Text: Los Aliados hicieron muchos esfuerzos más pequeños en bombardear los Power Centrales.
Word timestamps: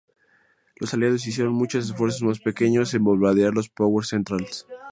Los 0.77 0.95
Aliados 0.95 1.27
hicieron 1.27 1.53
muchos 1.53 1.85
esfuerzos 1.85 2.23
más 2.23 2.39
pequeños 2.39 2.91
en 2.95 3.03
bombardear 3.03 3.53
los 3.53 3.69
Power 3.69 4.03
Centrales. 4.03 4.65